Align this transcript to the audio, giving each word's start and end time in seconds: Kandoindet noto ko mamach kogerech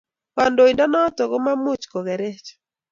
Kandoindet 0.35 0.89
noto 0.91 1.21
ko 1.31 1.35
mamach 1.45 1.85
kogerech 1.91 2.47